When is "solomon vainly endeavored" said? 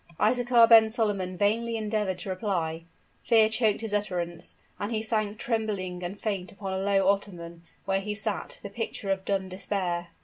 0.89-2.17